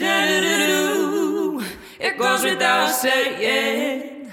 [0.00, 1.66] It
[2.18, 4.30] goes without saying.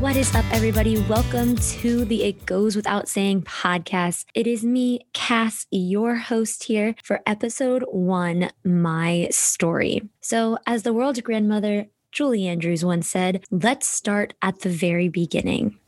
[0.00, 1.00] What is up, everybody?
[1.08, 4.26] Welcome to the It Goes Without Saying podcast.
[4.34, 10.02] It is me, Cass, your host here for episode one My Story.
[10.20, 15.78] So, as the world's grandmother, Julie Andrews once said, let's start at the very beginning.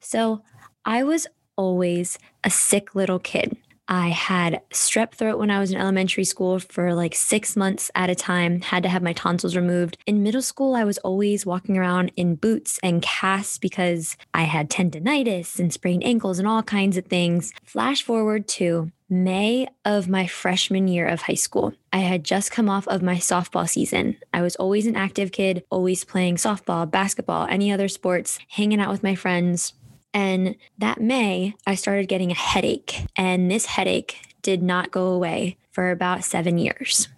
[0.00, 0.44] So,
[0.84, 1.26] I was
[1.56, 3.56] always a sick little kid.
[3.88, 8.10] I had strep throat when I was in elementary school for like six months at
[8.10, 9.96] a time, had to have my tonsils removed.
[10.06, 14.70] In middle school, I was always walking around in boots and casts because I had
[14.70, 17.52] tendonitis and sprained ankles and all kinds of things.
[17.64, 21.72] Flash forward to May of my freshman year of high school.
[21.92, 24.16] I had just come off of my softball season.
[24.34, 28.90] I was always an active kid, always playing softball, basketball, any other sports, hanging out
[28.90, 29.74] with my friends.
[30.16, 35.58] And that May, I started getting a headache, and this headache did not go away
[35.72, 37.08] for about seven years.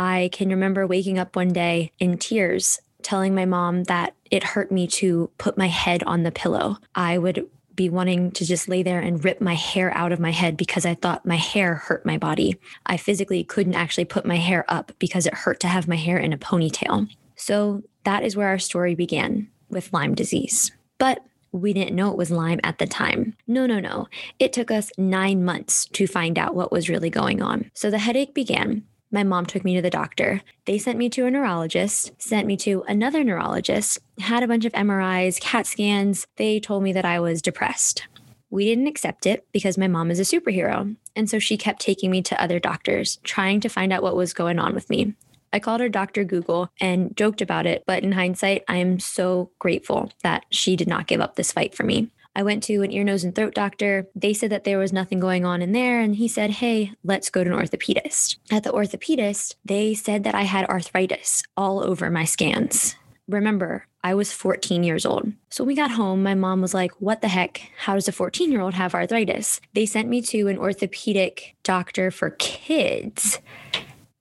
[0.00, 4.72] I can remember waking up one day in tears, telling my mom that it hurt
[4.72, 6.78] me to put my head on the pillow.
[6.96, 10.32] I would be wanting to just lay there and rip my hair out of my
[10.32, 12.56] head because I thought my hair hurt my body.
[12.84, 16.18] I physically couldn't actually put my hair up because it hurt to have my hair
[16.18, 17.08] in a ponytail.
[17.36, 20.72] So that is where our story began with Lyme disease.
[20.98, 23.36] But we didn't know it was Lyme at the time.
[23.46, 24.08] No, no, no.
[24.38, 27.70] It took us nine months to find out what was really going on.
[27.74, 28.84] So the headache began.
[29.12, 30.40] My mom took me to the doctor.
[30.66, 34.72] They sent me to a neurologist, sent me to another neurologist, had a bunch of
[34.72, 36.28] MRIs, CAT scans.
[36.36, 38.06] They told me that I was depressed.
[38.50, 40.96] We didn't accept it because my mom is a superhero.
[41.16, 44.32] And so she kept taking me to other doctors, trying to find out what was
[44.32, 45.14] going on with me.
[45.52, 46.24] I called her Dr.
[46.24, 50.88] Google and joked about it, but in hindsight, I am so grateful that she did
[50.88, 52.10] not give up this fight for me.
[52.34, 54.06] I went to an ear, nose, and throat doctor.
[54.14, 56.00] They said that there was nothing going on in there.
[56.00, 58.36] And he said, Hey, let's go to an orthopedist.
[58.50, 62.94] At the orthopedist, they said that I had arthritis all over my scans.
[63.26, 65.32] Remember, I was 14 years old.
[65.50, 67.62] So when we got home, my mom was like, What the heck?
[67.78, 69.60] How does a 14 year old have arthritis?
[69.74, 73.40] They sent me to an orthopedic doctor for kids.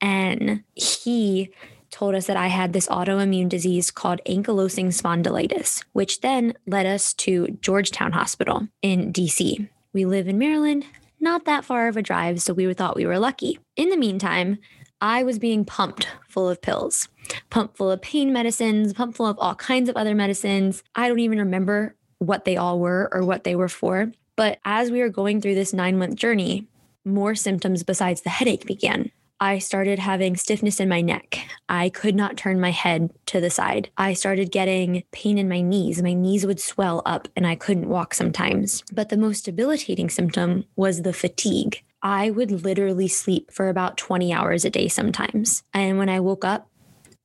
[0.02, 1.52] And he
[1.92, 7.14] told us that I had this autoimmune disease called ankylosing spondylitis, which then led us
[7.16, 9.68] to Georgetown Hospital in DC.
[9.94, 10.86] We live in Maryland,
[11.20, 13.60] not that far of a drive, so we thought we were lucky.
[13.76, 14.60] In the meantime,
[15.02, 17.08] I was being pumped full of pills,
[17.50, 20.84] pumped full of pain medicines, pumped full of all kinds of other medicines.
[20.96, 24.12] I don't even remember what they all were or what they were for.
[24.36, 26.68] But as we were going through this nine month journey,
[27.06, 29.12] more symptoms besides the headache began.
[29.42, 31.40] I started having stiffness in my neck.
[31.70, 33.90] I could not turn my head to the side.
[33.98, 36.02] I started getting pain in my knees.
[36.02, 38.84] My knees would swell up and I couldn't walk sometimes.
[38.92, 41.84] But the most debilitating symptom was the fatigue.
[42.02, 45.64] I would literally sleep for about 20 hours a day sometimes.
[45.74, 46.70] And when I woke up,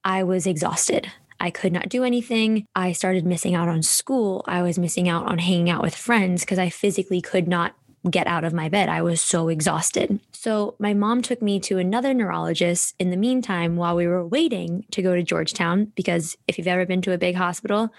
[0.05, 1.11] I was exhausted.
[1.41, 2.67] I could not do anything.
[2.77, 4.45] I started missing out on school.
[4.47, 7.75] I was missing out on hanging out with friends because I physically could not
[8.11, 8.89] get out of my bed.
[8.89, 10.21] I was so exhausted.
[10.33, 14.85] So my mom took me to another neurologist in the meantime while we were waiting
[14.91, 17.91] to go to Georgetown because if you've ever been to a big hospital,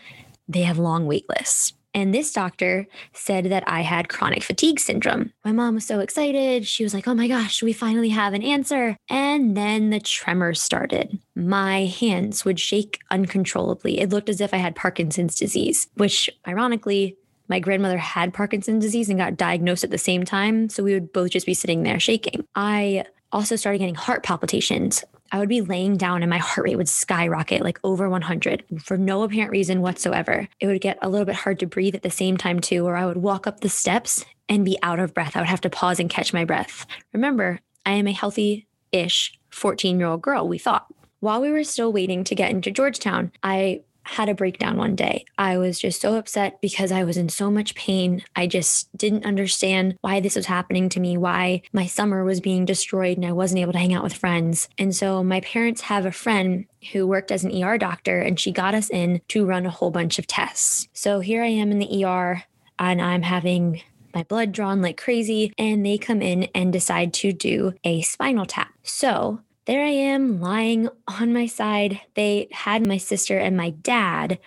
[0.48, 1.74] they have long wait lists.
[1.96, 5.32] And this doctor said that I had chronic fatigue syndrome.
[5.46, 6.68] My mom was so excited.
[6.68, 8.98] She was like, oh my gosh, we finally have an answer.
[9.10, 11.18] And then the tremors started.
[11.36, 14.02] My hands would shake uncontrollably.
[14.02, 17.16] It looked as if I had Parkinson's disease, which ironically,
[17.47, 20.69] my grandmother had Parkinson's disease and got diagnosed at the same time.
[20.69, 22.45] So we would both just be sitting there shaking.
[22.56, 25.03] I also started getting heart palpitations.
[25.31, 28.97] I would be laying down and my heart rate would skyrocket like over 100 for
[28.97, 30.47] no apparent reason whatsoever.
[30.59, 32.95] It would get a little bit hard to breathe at the same time, too, where
[32.95, 35.35] I would walk up the steps and be out of breath.
[35.35, 36.85] I would have to pause and catch my breath.
[37.13, 40.88] Remember, I am a healthy ish 14 year old girl, we thought.
[41.19, 45.26] While we were still waiting to get into Georgetown, I had a breakdown one day.
[45.38, 48.24] I was just so upset because I was in so much pain.
[48.36, 52.66] I just didn't understand why this was happening to me, why my summer was being
[52.66, 54.70] destroyed and I wasn't able to hang out with friends.
[54.78, 58.52] And so my parents have a friend who worked as an ER doctor and she
[58.52, 60.88] got us in to run a whole bunch of tests.
[60.94, 62.44] So here I am in the ER
[62.78, 63.81] and I'm having
[64.13, 68.46] my blood drawn like crazy, and they come in and decide to do a spinal
[68.46, 68.72] tap.
[68.81, 72.01] So there I am lying on my side.
[72.13, 74.39] They had my sister and my dad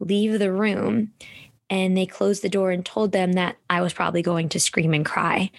[0.00, 1.12] leave the room
[1.70, 4.94] and they closed the door and told them that I was probably going to scream
[4.94, 5.50] and cry.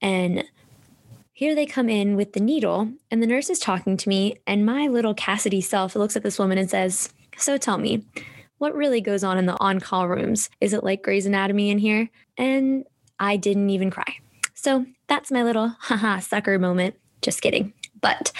[0.00, 0.44] And
[1.32, 4.36] here they come in with the needle, and the nurse is talking to me.
[4.46, 8.06] And my little Cassidy self looks at this woman and says, So tell me,
[8.58, 10.48] what really goes on in the on call rooms?
[10.60, 12.08] Is it like Grey's Anatomy in here?
[12.38, 12.86] And
[13.20, 14.16] I didn't even cry.
[14.54, 16.94] So that's my little haha sucker moment.
[17.20, 17.74] Just kidding.
[18.00, 18.32] But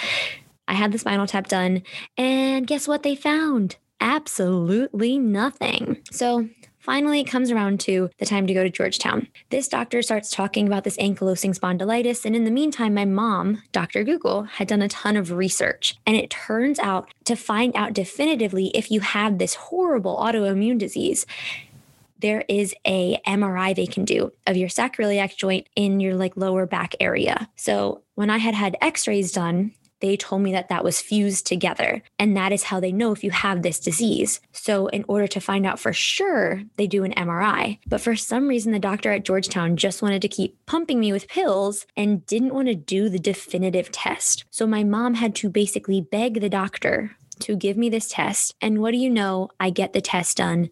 [0.68, 1.82] I had the spinal tap done,
[2.16, 3.76] and guess what they found?
[4.00, 6.02] Absolutely nothing.
[6.10, 6.48] So
[6.86, 9.26] Finally, it comes around to the time to go to Georgetown.
[9.50, 12.24] This doctor starts talking about this ankylosing spondylitis.
[12.24, 14.04] And in the meantime, my mom, Dr.
[14.04, 15.96] Google, had done a ton of research.
[16.06, 21.26] And it turns out to find out definitively if you have this horrible autoimmune disease,
[22.20, 26.66] there is a MRI they can do of your sacroiliac joint in your like lower
[26.66, 27.48] back area.
[27.56, 32.02] So when I had had x-rays done, they told me that that was fused together.
[32.18, 34.40] And that is how they know if you have this disease.
[34.52, 37.78] So, in order to find out for sure, they do an MRI.
[37.86, 41.28] But for some reason, the doctor at Georgetown just wanted to keep pumping me with
[41.28, 44.44] pills and didn't want to do the definitive test.
[44.50, 48.54] So, my mom had to basically beg the doctor to give me this test.
[48.60, 49.48] And what do you know?
[49.60, 50.70] I get the test done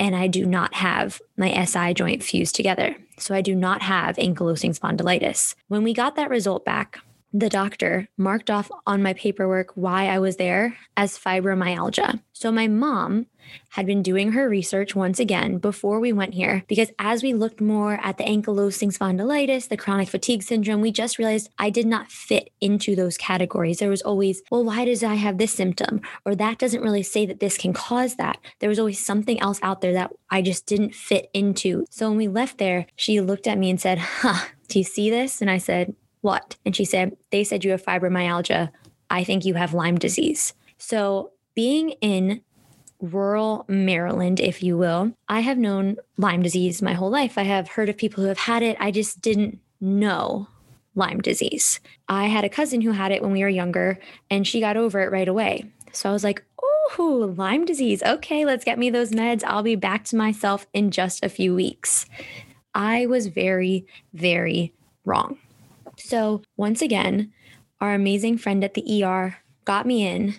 [0.00, 2.96] and I do not have my SI joint fused together.
[3.18, 5.54] So I do not have ankylosing spondylitis.
[5.68, 7.00] When we got that result back,
[7.32, 12.20] the doctor marked off on my paperwork why I was there as fibromyalgia.
[12.32, 13.26] So my mom
[13.70, 17.60] had been doing her research once again before we went here because as we looked
[17.60, 22.10] more at the ankylosing spondylitis, the chronic fatigue syndrome, we just realized I did not
[22.10, 23.78] fit into those categories.
[23.78, 26.00] There was always, well, why does I have this symptom?
[26.24, 28.38] Or that doesn't really say that this can cause that.
[28.58, 31.84] There was always something else out there that I just didn't fit into.
[31.90, 35.10] So when we left there, she looked at me and said, huh, do you see
[35.10, 35.40] this?
[35.40, 36.56] And I said, what?
[36.64, 38.70] And she said, They said you have fibromyalgia.
[39.08, 40.54] I think you have Lyme disease.
[40.78, 42.42] So, being in
[43.00, 47.36] rural Maryland, if you will, I have known Lyme disease my whole life.
[47.38, 48.76] I have heard of people who have had it.
[48.78, 50.48] I just didn't know
[50.94, 51.80] Lyme disease.
[52.08, 53.98] I had a cousin who had it when we were younger,
[54.30, 55.70] and she got over it right away.
[55.92, 56.44] So I was like,
[56.98, 58.02] oh, Lyme disease.
[58.02, 59.42] Okay, let's get me those meds.
[59.44, 62.06] I'll be back to myself in just a few weeks.
[62.74, 64.72] I was very, very
[65.04, 65.38] wrong.
[66.00, 67.32] So, once again,
[67.80, 70.34] our amazing friend at the ER got me in.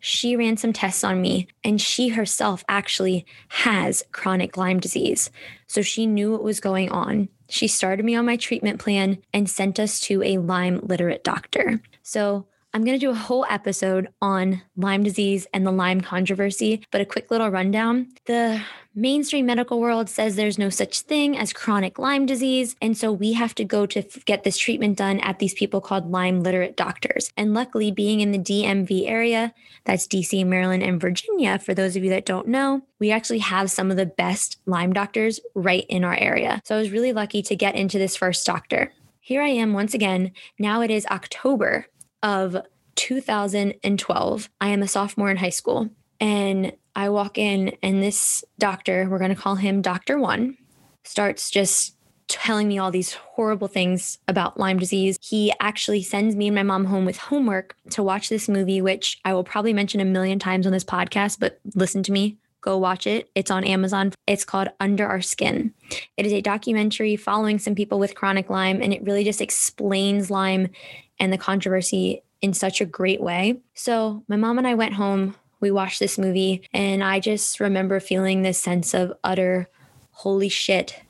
[0.00, 5.30] She ran some tests on me, and she herself actually has chronic Lyme disease.
[5.66, 7.28] So she knew what was going on.
[7.48, 11.80] She started me on my treatment plan and sent us to a Lyme literate doctor.
[12.02, 16.84] So I'm going to do a whole episode on Lyme disease and the Lyme controversy,
[16.90, 18.08] but a quick little rundown.
[18.26, 18.60] The
[18.94, 22.76] mainstream medical world says there's no such thing as chronic Lyme disease.
[22.82, 26.10] And so we have to go to get this treatment done at these people called
[26.10, 27.32] Lyme literate doctors.
[27.38, 29.54] And luckily, being in the DMV area,
[29.84, 33.70] that's DC, Maryland, and Virginia, for those of you that don't know, we actually have
[33.70, 36.60] some of the best Lyme doctors right in our area.
[36.66, 38.92] So I was really lucky to get into this first doctor.
[39.20, 40.32] Here I am once again.
[40.58, 41.86] Now it is October
[42.22, 42.56] of
[42.96, 44.50] 2012.
[44.60, 45.88] I am a sophomore in high school.
[46.20, 50.18] And I walk in, and this doctor, we're going to call him Dr.
[50.18, 50.56] One,
[51.04, 51.94] starts just
[52.26, 55.16] telling me all these horrible things about Lyme disease.
[55.22, 59.18] He actually sends me and my mom home with homework to watch this movie, which
[59.24, 62.36] I will probably mention a million times on this podcast, but listen to me.
[62.60, 63.30] Go watch it.
[63.36, 64.12] It's on Amazon.
[64.26, 65.72] It's called Under Our Skin.
[66.16, 70.30] It is a documentary following some people with chronic Lyme, and it really just explains
[70.30, 70.68] Lyme
[71.18, 73.60] and the controversy in such a great way.
[73.74, 78.00] So, my mom and I went home, we watched this movie, and I just remember
[78.00, 79.68] feeling this sense of utter
[80.10, 81.00] holy shit,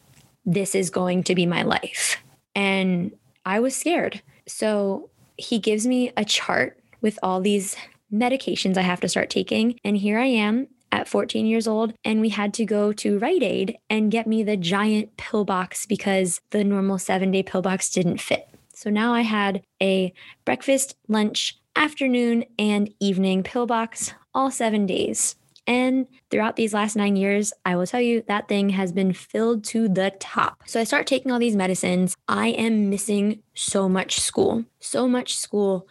[0.44, 2.18] this is going to be my life.
[2.54, 3.12] And
[3.46, 4.22] I was scared.
[4.46, 7.76] So, he gives me a chart with all these
[8.12, 9.78] medications I have to start taking.
[9.84, 13.42] And here I am at 14 years old, and we had to go to Rite
[13.42, 17.90] Aid and get me the giant pill box because the normal seven day pill box
[17.90, 18.48] didn't fit.
[18.78, 20.12] So now I had a
[20.44, 25.34] breakfast, lunch, afternoon, and evening pill box all seven days.
[25.66, 29.64] And throughout these last nine years, I will tell you that thing has been filled
[29.64, 30.62] to the top.
[30.66, 32.16] So I start taking all these medicines.
[32.28, 35.88] I am missing so much school, so much school.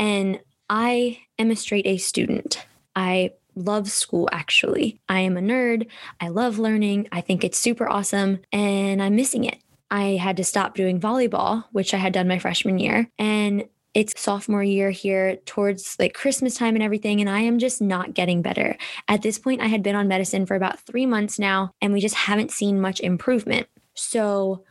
[0.00, 2.66] And I am a straight A student.
[2.96, 5.00] I love school actually.
[5.08, 5.86] I am a nerd.
[6.20, 7.06] I love learning.
[7.12, 9.58] I think it's super awesome and I'm missing it.
[9.94, 13.08] I had to stop doing volleyball, which I had done my freshman year.
[13.16, 17.20] And it's sophomore year here towards like Christmas time and everything.
[17.20, 18.76] And I am just not getting better.
[19.06, 22.00] At this point, I had been on medicine for about three months now, and we
[22.00, 23.68] just haven't seen much improvement.
[23.94, 24.64] So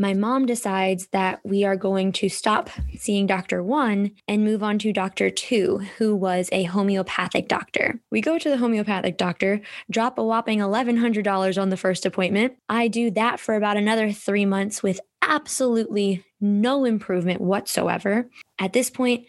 [0.00, 3.62] my mom decides that we are going to stop seeing Dr.
[3.62, 5.28] One and move on to Dr.
[5.28, 8.00] Two, who was a homeopathic doctor.
[8.10, 12.54] We go to the homeopathic doctor, drop a whopping $1,100 on the first appointment.
[12.70, 18.26] I do that for about another three months with absolutely no improvement whatsoever.
[18.58, 19.26] At this point,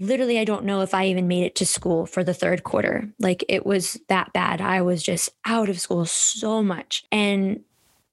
[0.00, 3.08] literally i don't know if i even made it to school for the third quarter
[3.20, 7.60] like it was that bad i was just out of school so much and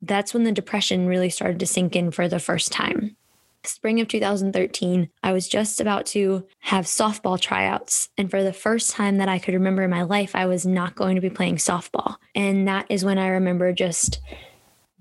[0.02, 3.16] that's when the depression really started to sink in for the first time.
[3.64, 8.10] spring of 2013, I was just about to have softball tryouts.
[8.18, 10.96] And for the first time that I could remember in my life, I was not
[10.96, 12.16] going to be playing softball.
[12.34, 14.20] And that is when I remember just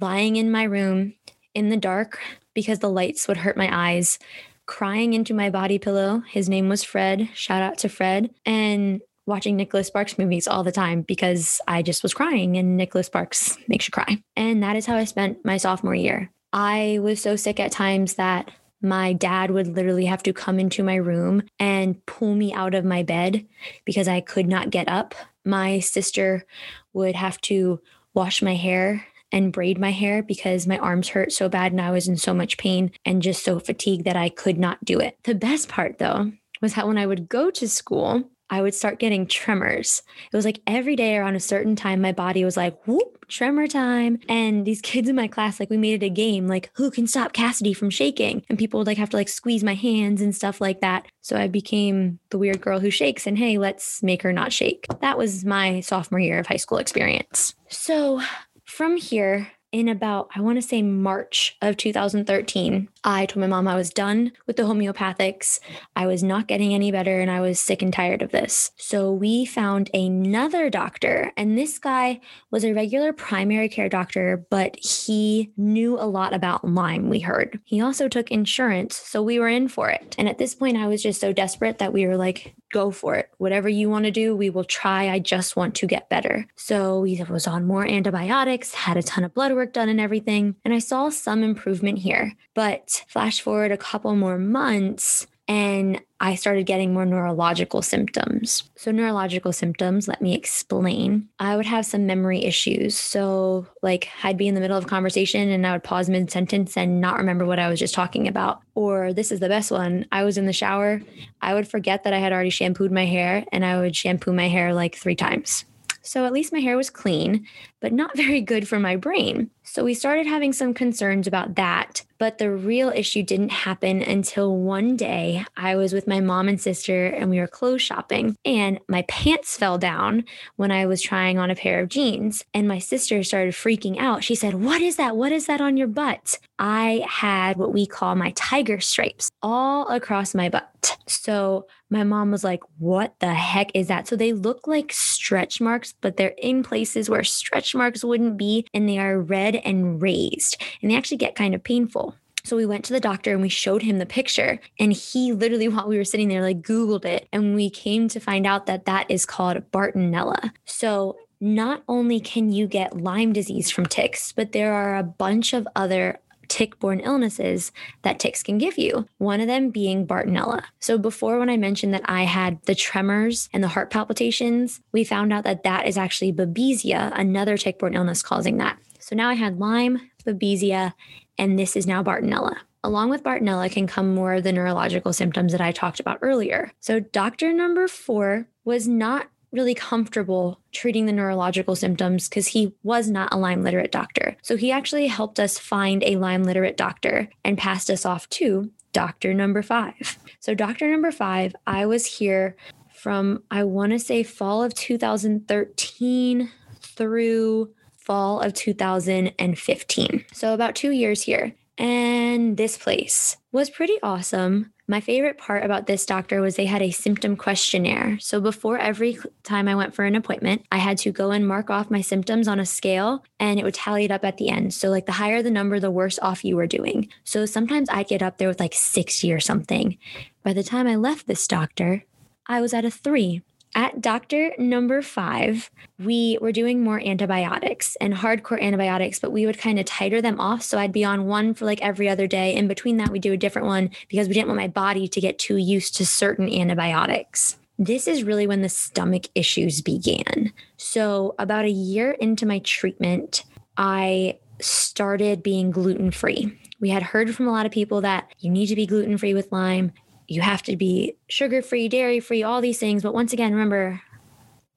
[0.00, 1.14] lying in my room
[1.54, 2.21] in the dark
[2.54, 4.19] because the lights would hurt my eyes,
[4.66, 6.23] crying into my body pillow.
[6.28, 7.30] His name was Fred.
[7.35, 8.30] Shout out to Fred.
[8.45, 13.07] And watching Nicholas Sparks movies all the time because I just was crying and Nicholas
[13.07, 14.23] Sparks makes you cry.
[14.37, 16.31] And that is how I spent my sophomore year.
[16.53, 18.50] I was so sick at times that
[18.83, 22.85] my dad would literally have to come into my room and pull me out of
[22.85, 23.47] my bed
[23.85, 25.15] because I could not get up.
[25.45, 26.45] My sister
[26.93, 27.81] would have to
[28.15, 31.91] wash my hair and braid my hair because my arms hurt so bad and I
[31.91, 35.17] was in so much pain and just so fatigued that I could not do it.
[35.25, 38.99] The best part though was that when I would go to school, I would start
[38.99, 40.02] getting tremors.
[40.33, 43.69] It was like every day around a certain time, my body was like, whoop, tremor
[43.69, 44.19] time.
[44.28, 47.07] And these kids in my class, like we made it a game, like who can
[47.07, 48.45] stop Cassidy from shaking?
[48.49, 51.07] And people would like have to like squeeze my hands and stuff like that.
[51.21, 54.87] So I became the weird girl who shakes and hey, let's make her not shake.
[55.00, 57.54] That was my sophomore year of high school experience.
[57.69, 58.21] So
[58.64, 63.69] from here, in about, I want to say March of 2013, I told my mom
[63.69, 65.61] I was done with the homeopathics.
[65.97, 68.73] I was not getting any better and I was sick and tired of this.
[68.77, 74.77] So we found another doctor, and this guy was a regular primary care doctor, but
[74.77, 77.61] he knew a lot about Lyme, we heard.
[77.65, 80.15] He also took insurance, so we were in for it.
[80.19, 83.17] And at this point, I was just so desperate that we were like, go for
[83.17, 83.31] it.
[83.39, 85.09] Whatever you want to do, we will try.
[85.09, 86.47] I just want to get better.
[86.55, 90.57] So he was on more antibiotics, had a ton of blood work done and everything.
[90.64, 92.33] And I saw some improvement here.
[92.55, 98.71] But flash forward a couple more months, and I started getting more neurological symptoms.
[98.76, 101.29] So, neurological symptoms, let me explain.
[101.40, 102.97] I would have some memory issues.
[102.97, 106.31] So, like, I'd be in the middle of a conversation and I would pause mid
[106.31, 108.61] sentence and not remember what I was just talking about.
[108.76, 111.02] Or, this is the best one I was in the shower,
[111.43, 114.49] I would forget that I had already shampooed my hair and I would shampoo my
[114.49, 115.64] hair like three times.
[116.02, 117.47] So at least my hair was clean,
[117.81, 119.51] but not very good for my brain.
[119.63, 122.05] So we started having some concerns about that.
[122.19, 126.61] But the real issue didn't happen until one day I was with my mom and
[126.61, 130.25] sister and we were clothes shopping, and my pants fell down
[130.57, 132.45] when I was trying on a pair of jeans.
[132.53, 134.23] And my sister started freaking out.
[134.23, 135.17] She said, What is that?
[135.17, 136.39] What is that on your butt?
[136.59, 140.99] I had what we call my tiger stripes all across my butt.
[141.07, 144.09] So my mom was like, What the heck is that?
[144.09, 148.67] So they look like stretch marks, but they're in places where stretch marks wouldn't be,
[148.75, 152.15] and they are red and raised, and they actually get kind of painful.
[152.45, 154.61] So we went to the doctor and we showed him the picture.
[154.79, 157.29] And he literally, while we were sitting there, like Googled it.
[157.33, 160.50] And we came to find out that that is called Bartonella.
[160.65, 165.53] So not only can you get Lyme disease from ticks, but there are a bunch
[165.53, 166.19] of other
[166.50, 170.64] tick borne illnesses that ticks can give you, one of them being Bartonella.
[170.80, 175.04] So, before when I mentioned that I had the tremors and the heart palpitations, we
[175.04, 178.78] found out that that is actually Babesia, another tick borne illness causing that.
[178.99, 180.92] So, now I had Lyme, Babesia,
[181.38, 182.57] and this is now Bartonella.
[182.83, 186.73] Along with Bartonella can come more of the neurological symptoms that I talked about earlier.
[186.80, 193.11] So, doctor number four was not really comfortable treating the neurological symptoms because he was
[193.11, 194.37] not a Lyme literate doctor.
[194.42, 198.71] So he actually helped us find a Lyme literate doctor and passed us off to
[198.92, 200.19] doctor number five.
[200.40, 202.57] So, doctor number five, I was here
[202.95, 210.25] from, I want to say, fall of 2013 through fall of 2015.
[210.33, 211.54] So, about two years here.
[211.78, 214.73] And this place was pretty awesome.
[214.90, 218.18] My favorite part about this doctor was they had a symptom questionnaire.
[218.18, 221.70] So before every time I went for an appointment, I had to go and mark
[221.70, 224.75] off my symptoms on a scale and it would tally it up at the end.
[224.75, 227.09] So, like, the higher the number, the worse off you were doing.
[227.23, 229.97] So sometimes I'd get up there with like 60 or something.
[230.42, 232.04] By the time I left this doctor,
[232.49, 233.42] I was at a three.
[233.75, 239.59] At doctor number five, we were doing more antibiotics and hardcore antibiotics, but we would
[239.59, 240.62] kind of titer them off.
[240.62, 242.55] So I'd be on one for like every other day.
[242.55, 245.21] In between that, we do a different one because we didn't want my body to
[245.21, 247.59] get too used to certain antibiotics.
[247.79, 250.53] This is really when the stomach issues began.
[250.77, 253.45] So, about a year into my treatment,
[253.77, 256.59] I started being gluten free.
[256.81, 259.33] We had heard from a lot of people that you need to be gluten free
[259.33, 259.93] with Lyme
[260.31, 263.03] you have to be sugar free, dairy free, all these things.
[263.03, 264.01] But once again, remember,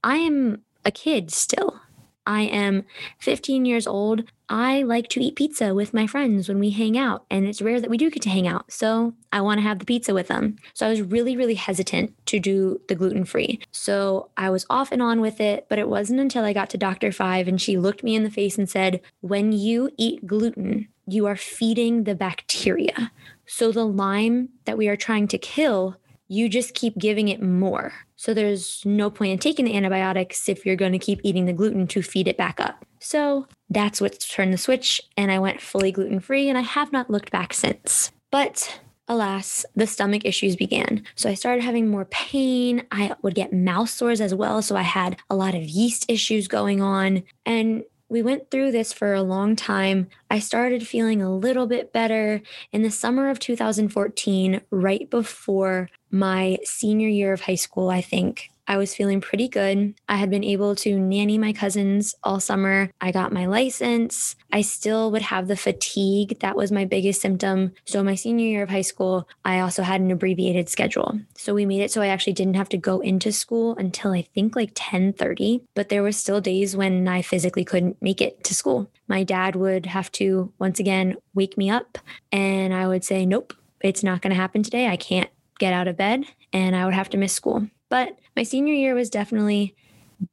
[0.03, 1.79] I am a kid still.
[2.25, 2.85] I am
[3.19, 4.23] 15 years old.
[4.49, 7.79] I like to eat pizza with my friends when we hang out, and it's rare
[7.79, 8.71] that we do get to hang out.
[8.71, 10.55] So I want to have the pizza with them.
[10.73, 13.61] So I was really, really hesitant to do the gluten free.
[13.71, 16.77] So I was off and on with it, but it wasn't until I got to
[16.77, 17.11] Dr.
[17.11, 21.27] Five and she looked me in the face and said, When you eat gluten, you
[21.27, 23.11] are feeding the bacteria.
[23.45, 25.97] So the Lyme that we are trying to kill,
[26.27, 27.93] you just keep giving it more.
[28.15, 31.53] So there's no point in taking the antibiotics if you're going to keep eating the
[31.53, 32.85] gluten to feed it back up.
[32.99, 36.93] So that's what turned the switch, and I went fully gluten free, and I have
[36.93, 38.11] not looked back since.
[38.31, 41.03] But alas, the stomach issues began.
[41.15, 42.83] So I started having more pain.
[42.91, 44.61] I would get mouth sores as well.
[44.61, 47.23] So I had a lot of yeast issues going on.
[47.45, 50.07] And we went through this for a long time.
[50.29, 56.59] I started feeling a little bit better in the summer of 2014, right before my
[56.63, 58.51] senior year of high school, I think.
[58.67, 59.93] I was feeling pretty good.
[60.07, 62.89] I had been able to nanny my cousins all summer.
[63.01, 64.35] I got my license.
[64.51, 66.39] I still would have the fatigue.
[66.39, 67.73] That was my biggest symptom.
[67.85, 71.19] So, my senior year of high school, I also had an abbreviated schedule.
[71.35, 74.21] So, we made it so I actually didn't have to go into school until I
[74.33, 78.55] think like 10:30, but there were still days when I physically couldn't make it to
[78.55, 78.89] school.
[79.07, 81.97] My dad would have to once again wake me up
[82.31, 84.87] and I would say, "Nope, it's not going to happen today.
[84.87, 85.29] I can't
[85.59, 87.67] get out of bed." And I would have to miss school.
[87.93, 89.75] But my senior year was definitely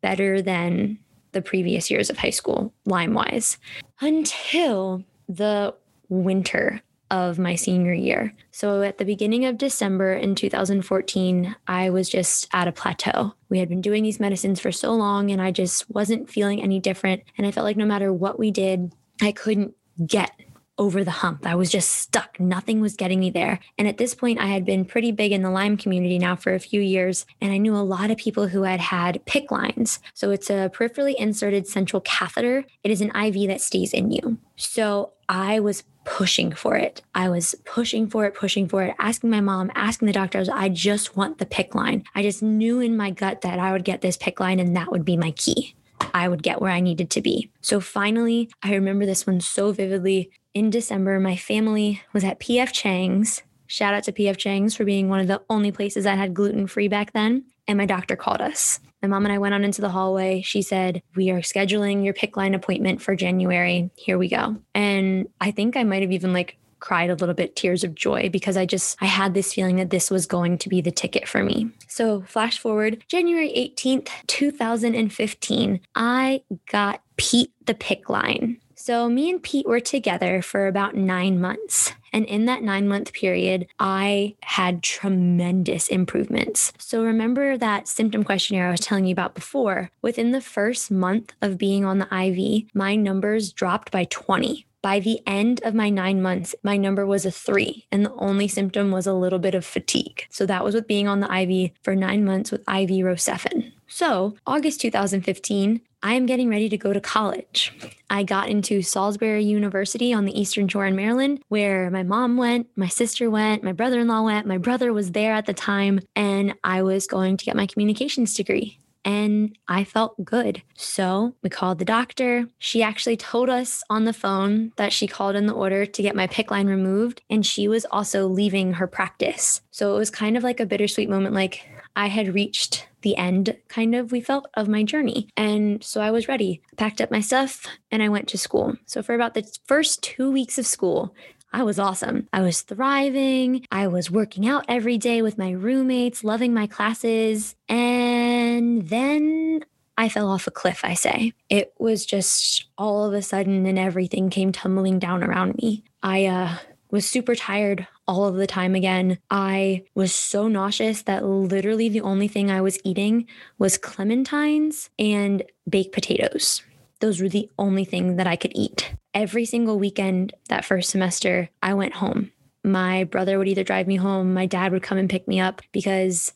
[0.01, 0.99] better than
[1.33, 3.59] the previous years of high school, Lyme wise,
[4.01, 5.75] until the
[6.09, 8.33] winter of my senior year.
[8.51, 13.35] So at the beginning of December in 2014, I was just at a plateau.
[13.51, 16.81] We had been doing these medicines for so long and I just wasn't feeling any
[16.81, 17.25] different.
[17.37, 19.75] And I felt like no matter what we did, I couldn't
[20.07, 20.31] get
[20.81, 21.47] over the hump.
[21.47, 22.41] I was just stuck.
[22.41, 23.61] Nothing was getting me there.
[23.77, 26.55] And at this point, I had been pretty big in the Lyme community now for
[26.55, 30.01] a few years, and I knew a lot of people who had had PICC lines.
[30.15, 32.65] So it's a peripherally inserted central catheter.
[32.83, 34.39] It is an IV that stays in you.
[34.57, 37.03] So I was pushing for it.
[37.15, 40.71] I was pushing for it, pushing for it, asking my mom, asking the doctors, I,
[40.71, 42.05] just want the PICC line.
[42.15, 44.91] I just knew in my gut that I would get this PICC line and that
[44.91, 45.75] would be my key.
[46.15, 47.51] I would get where I needed to be.
[47.61, 52.73] So finally, I remember this one so vividly in December, my family was at PF
[52.73, 53.43] Chang's.
[53.67, 56.67] Shout out to PF Chang's for being one of the only places that had gluten
[56.67, 57.45] free back then.
[57.69, 58.81] And my doctor called us.
[59.01, 60.43] My mom and I went on into the hallway.
[60.43, 63.91] She said, We are scheduling your PICC line appointment for January.
[63.97, 64.57] Here we go.
[64.75, 68.29] And I think I might have even like cried a little bit tears of joy
[68.31, 71.29] because I just I had this feeling that this was going to be the ticket
[71.29, 71.71] for me.
[71.89, 78.61] So flash forward January 18th, 2015, I got Pete the PICC line.
[78.83, 81.93] So, me and Pete were together for about nine months.
[82.15, 86.73] And in that nine month period, I had tremendous improvements.
[86.79, 89.91] So, remember that symptom questionnaire I was telling you about before?
[90.01, 94.67] Within the first month of being on the IV, my numbers dropped by 20.
[94.83, 98.49] By the end of my nine months, my number was a three, and the only
[98.49, 100.27] symptom was a little bit of fatigue.
[100.31, 103.73] So that was with being on the IV for nine months with IV Rocephin.
[103.93, 107.75] So, August 2015, I am getting ready to go to college.
[108.09, 112.69] I got into Salisbury University on the Eastern Shore in Maryland, where my mom went,
[112.75, 116.01] my sister went, my brother in law went, my brother was there at the time,
[116.17, 118.79] and I was going to get my communications degree.
[119.05, 120.63] And I felt good.
[120.77, 122.47] So we called the doctor.
[122.59, 126.17] She actually told us on the phone that she called in the order to get
[126.17, 127.23] my PICC line removed.
[127.31, 129.63] And she was also leaving her practice.
[129.71, 133.57] So it was kind of like a bittersweet moment like, I had reached the end,
[133.69, 135.29] kind of, we felt, of my journey.
[135.37, 138.77] And so I was ready, packed up my stuff, and I went to school.
[138.87, 141.15] So for about the first two weeks of school,
[141.53, 142.29] I was awesome.
[142.33, 143.67] I was thriving.
[143.73, 147.57] I was working out every day with my roommates, loving my classes.
[147.69, 149.65] And then
[149.99, 151.33] I fell off a cliff, I say.
[151.49, 155.85] It was just all of a sudden, and everything came tumbling down around me.
[156.03, 156.57] I uh,
[156.91, 159.19] was super tired all of the time again.
[159.31, 163.27] I was so nauseous that literally the only thing I was eating
[163.59, 166.63] was clementines and baked potatoes.
[167.01, 168.95] Those were the only thing that I could eat.
[169.13, 172.33] Every single weekend that first semester, I went home.
[172.63, 175.63] My brother would either drive me home, my dad would come and pick me up
[175.73, 176.33] because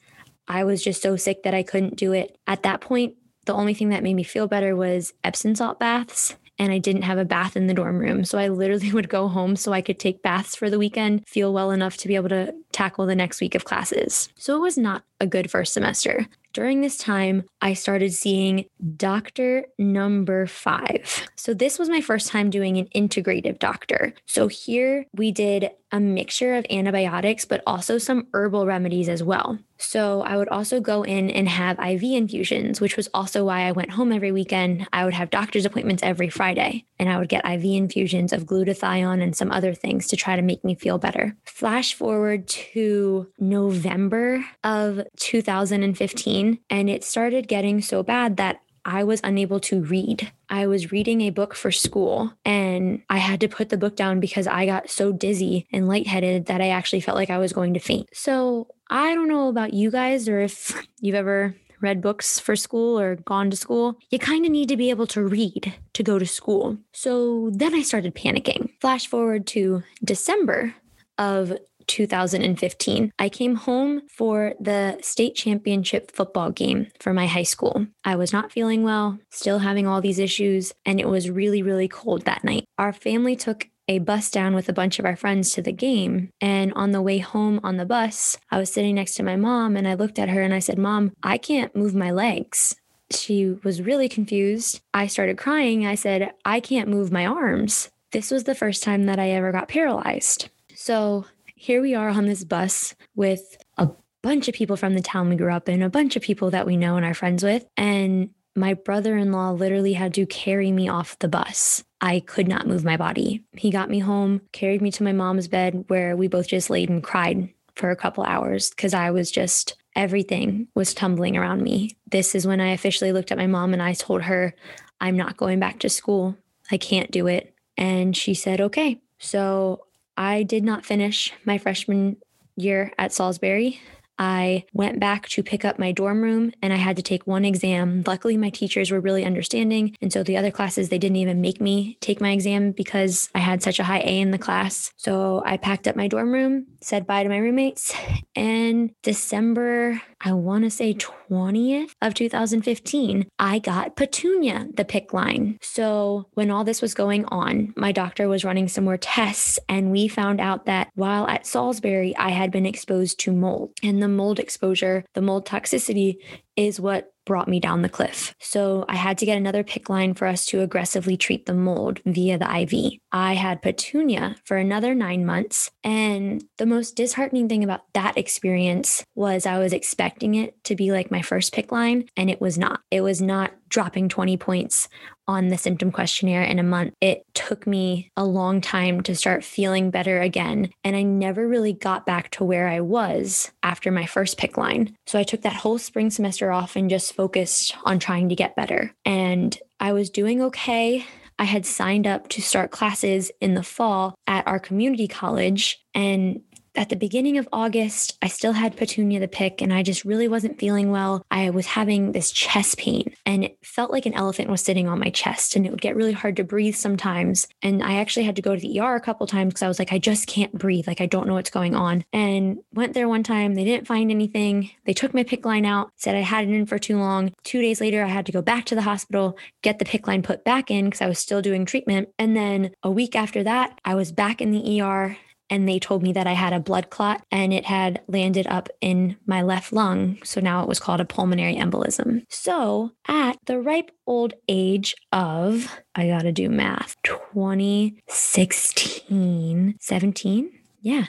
[0.49, 2.39] I was just so sick that I couldn't do it.
[2.47, 3.15] At that point,
[3.47, 7.03] the only thing that made me feel better was Epsom salt baths and I didn't
[7.03, 8.25] have a bath in the dorm room.
[8.25, 11.53] So I literally would go home so I could take baths for the weekend, feel
[11.53, 14.29] well enough to be able to tackle the next week of classes.
[14.37, 16.27] So it was not a good first semester.
[16.55, 21.29] During this time, I started seeing doctor number five.
[21.35, 24.15] So, this was my first time doing an integrative doctor.
[24.27, 29.61] So, here we did a mixture of antibiotics, but also some herbal remedies as well.
[29.77, 33.73] So I would also go in and have IV infusions, which was also why I
[33.73, 34.89] went home every weekend.
[34.93, 39.23] I would have doctor's appointments every Friday, and I would get IV infusions of glutathione
[39.23, 41.37] and some other things to try to make me feel better.
[41.45, 49.21] Flash forward to November of 2015, and it started getting so bad that I was
[49.25, 50.31] unable to read.
[50.49, 54.21] I was reading a book for school and I had to put the book down
[54.21, 57.75] because I got so dizzy and lightheaded that I actually felt like I was going
[57.75, 58.09] to faint.
[58.13, 62.99] So I don't know about you guys or if you've ever read books for school
[62.99, 66.19] or gone to school, you kind of need to be able to read to go
[66.19, 66.79] to school.
[66.93, 68.71] So then I started panicking.
[68.81, 70.75] Flash forward to December
[71.19, 73.13] of 2015.
[73.19, 77.87] I came home for the state championship football game for my high school.
[78.05, 81.89] I was not feeling well, still having all these issues, and it was really, really
[81.89, 82.65] cold that night.
[82.79, 86.31] Our family took a bus down with a bunch of our friends to the game.
[86.41, 89.77] And on the way home on the bus, I was sitting next to my mom
[89.77, 92.77] and I looked at her and I said, Mom, I can't move my legs.
[93.11, 94.81] She was really confused.
[94.95, 95.87] I started crying.
[95.87, 97.91] I said, I can't move my arms.
[98.13, 100.49] This was the first time that I ever got paralyzed.
[100.75, 101.27] So
[101.65, 103.89] here we are on this bus with a
[104.21, 106.67] bunch of people from the town we grew up in, a bunch of people that
[106.67, 107.65] we know and are friends with.
[107.75, 111.83] And my brother in law literally had to carry me off the bus.
[112.03, 113.45] I could not move my body.
[113.57, 116.91] He got me home, carried me to my mom's bed, where we both just laid
[116.91, 121.97] and cried for a couple hours because I was just, everything was tumbling around me.
[122.11, 124.55] This is when I officially looked at my mom and I told her,
[125.01, 126.37] I'm not going back to school.
[126.71, 127.55] I can't do it.
[127.79, 129.01] And she said, okay.
[129.19, 132.17] So I did not finish my freshman
[132.57, 133.81] year at Salisbury.
[134.19, 137.45] I went back to pick up my dorm room and I had to take one
[137.45, 138.05] exam.
[138.07, 139.97] Luckily, my teachers were really understanding.
[140.01, 143.41] And so the other classes, they didn't even make me take my exam because I
[143.41, 144.93] had such a high A in the class.
[144.97, 147.93] So I packed up my dorm room, said bye to my roommates,
[148.37, 155.59] and December, I want to say 20th of 2015, I got Petunia, the PICC line.
[155.61, 159.93] So when all this was going on, my doctor was running some more tests, and
[159.93, 163.73] we found out that while at Salisbury, I had been exposed to mold.
[163.83, 166.17] And the mold exposure, the mold toxicity
[166.57, 168.35] is what brought me down the cliff.
[168.41, 172.01] So I had to get another PICC line for us to aggressively treat the mold
[172.05, 173.01] via the IV.
[173.13, 175.71] I had petunia for another nine months.
[175.83, 180.93] And the most disheartening thing about that experience was I was expecting it to be
[180.93, 182.81] like my first PICC line, and it was not.
[182.91, 184.89] It was not dropping 20 points
[185.27, 186.95] on the symptom questionnaire in a month.
[187.01, 190.71] It took me a long time to start feeling better again.
[190.85, 194.97] And I never really got back to where I was after my first PICC line.
[195.09, 198.55] So I took that whole spring semester off and just focused on trying to get
[198.55, 198.95] better.
[199.05, 201.05] And I was doing okay.
[201.41, 205.81] I had signed up to start classes in the fall at our community college.
[205.97, 206.43] And
[206.77, 210.29] at the beginning of August, I still had Petunia the PICC and I just really
[210.29, 211.25] wasn't feeling well.
[211.31, 214.99] I was having this chest pain and it felt like an elephant was sitting on
[214.99, 217.47] my chest and it would get really hard to breathe sometimes.
[217.63, 219.79] And I actually had to go to the ER a couple times because I was
[219.79, 220.87] like, I just can't breathe.
[220.87, 222.05] Like, I don't know what's going on.
[222.13, 223.55] And went there one time.
[223.55, 224.71] They didn't find anything.
[224.85, 227.33] They took my PICC line out, said I had it in for too long.
[227.45, 230.23] Two days later, I had to go back to the hospital, get the PICC line
[230.23, 232.09] put back in because I was still doing treatment.
[232.19, 235.17] And then a week after that, I was back in the ER
[235.51, 238.71] and they told me that I had a blood clot and it had landed up
[238.81, 240.19] in my left lung.
[240.25, 242.25] So now it was called a pulmonary embolism.
[242.29, 250.51] So at the ripe old age of, I gotta do math, 2016, 17?
[250.81, 251.05] Yeah.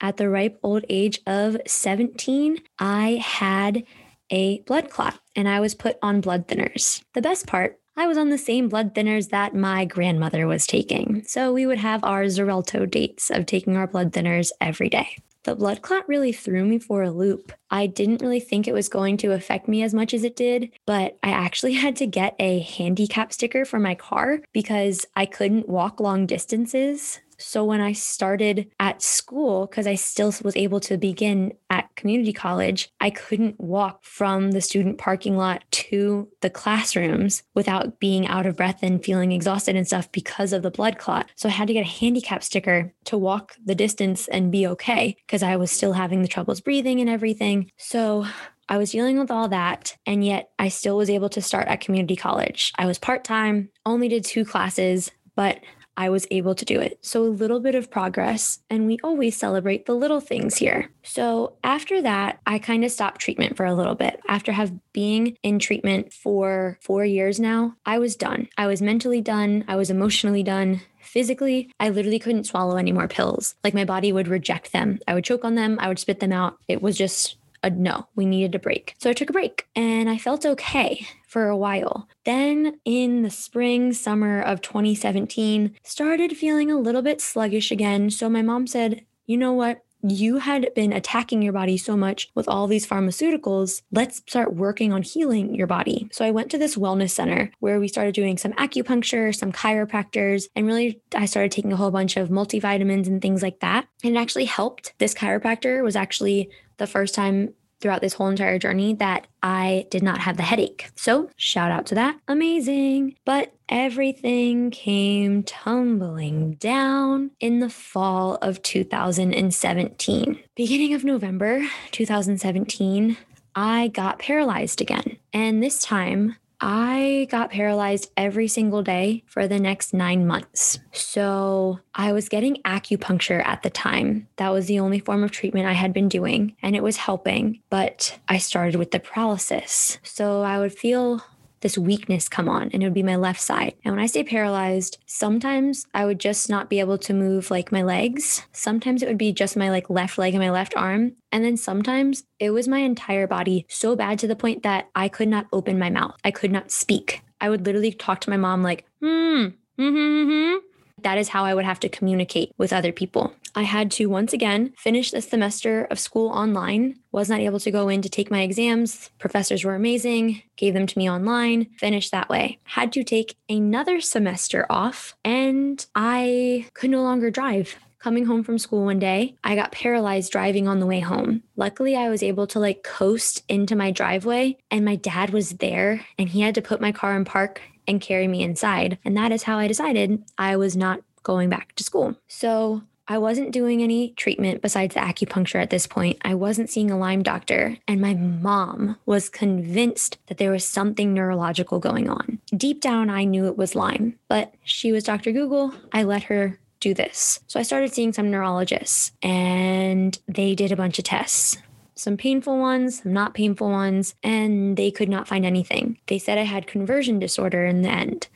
[0.00, 3.82] At the ripe old age of 17, I had
[4.30, 7.02] a blood clot and I was put on blood thinners.
[7.14, 11.24] The best part I was on the same blood thinners that my grandmother was taking.
[11.26, 15.16] So we would have our Xarelto dates of taking our blood thinners every day.
[15.44, 17.52] The blood clot really threw me for a loop.
[17.70, 20.72] I didn't really think it was going to affect me as much as it did,
[20.86, 25.68] but I actually had to get a handicap sticker for my car because I couldn't
[25.68, 30.96] walk long distances so when I started at school, because I still was able to
[30.96, 37.42] begin at community college, I couldn't walk from the student parking lot to the classrooms
[37.54, 41.30] without being out of breath and feeling exhausted and stuff because of the blood clot.
[41.36, 45.16] So I had to get a handicap sticker to walk the distance and be okay
[45.26, 47.70] because I was still having the troubles breathing and everything.
[47.76, 48.26] So
[48.68, 51.80] I was dealing with all that, and yet I still was able to start at
[51.80, 52.72] community college.
[52.76, 55.60] I was part time, only did two classes, but
[55.96, 56.98] I was able to do it.
[57.00, 60.90] So, a little bit of progress, and we always celebrate the little things here.
[61.02, 64.20] So, after that, I kind of stopped treatment for a little bit.
[64.28, 68.48] After have being in treatment for 4 years now, I was done.
[68.56, 70.82] I was mentally done, I was emotionally done.
[71.00, 73.54] Physically, I literally couldn't swallow any more pills.
[73.62, 74.98] Like my body would reject them.
[75.06, 76.58] I would choke on them, I would spit them out.
[76.66, 78.94] It was just a no, we needed a break.
[78.98, 82.08] So I took a break and I felt okay for a while.
[82.24, 88.10] Then in the spring, summer of 2017, started feeling a little bit sluggish again.
[88.10, 89.82] So my mom said, you know what?
[90.02, 93.82] you had been attacking your body so much with all these pharmaceuticals.
[93.92, 96.08] Let's start working on healing your body.
[96.12, 100.44] So I went to this wellness center where we started doing some acupuncture, some chiropractors,
[100.54, 103.88] and really I started taking a whole bunch of multivitamins and things like that.
[104.04, 104.94] And it actually helped.
[104.98, 110.02] This chiropractor was actually the first time throughout this whole entire journey that I did
[110.02, 110.90] not have the headache.
[110.96, 112.18] So, shout out to that.
[112.26, 113.16] Amazing.
[113.24, 120.38] But everything came tumbling down in the fall of 2017.
[120.54, 123.16] Beginning of November 2017,
[123.54, 125.18] I got paralyzed again.
[125.32, 130.78] And this time, I got paralyzed every single day for the next nine months.
[130.92, 134.28] So I was getting acupuncture at the time.
[134.36, 137.60] That was the only form of treatment I had been doing, and it was helping.
[137.68, 139.98] But I started with the paralysis.
[140.02, 141.22] So I would feel
[141.60, 143.74] this weakness come on and it would be my left side.
[143.84, 147.72] And when I say paralyzed, sometimes I would just not be able to move like
[147.72, 148.42] my legs.
[148.52, 151.12] Sometimes it would be just my like left leg and my left arm.
[151.32, 155.08] And then sometimes it was my entire body so bad to the point that I
[155.08, 156.16] could not open my mouth.
[156.24, 157.22] I could not speak.
[157.40, 160.65] I would literally talk to my mom like, hmm, mm-hmm, mm-hmm.
[161.02, 163.34] That is how I would have to communicate with other people.
[163.54, 167.70] I had to once again finish the semester of school online, was not able to
[167.70, 169.10] go in to take my exams.
[169.18, 172.58] Professors were amazing, gave them to me online, finished that way.
[172.64, 178.56] Had to take another semester off, and I could no longer drive coming home from
[178.56, 181.42] school one day, I got paralyzed driving on the way home.
[181.56, 186.06] Luckily, I was able to like coast into my driveway, and my dad was there,
[186.16, 188.98] and he had to put my car in park and carry me inside.
[189.04, 192.16] And that is how I decided I was not going back to school.
[192.28, 196.18] So I wasn't doing any treatment besides the acupuncture at this point.
[196.22, 201.14] I wasn't seeing a Lyme doctor, and my mom was convinced that there was something
[201.14, 202.40] neurological going on.
[202.56, 205.30] Deep down, I knew it was Lyme, but she was Dr.
[205.30, 205.72] Google.
[205.92, 207.40] I let her do this.
[207.46, 211.58] So I started seeing some neurologists, and they did a bunch of tests
[211.96, 215.98] some painful ones, some not painful ones, and they could not find anything.
[216.06, 218.28] They said I had conversion disorder in the end.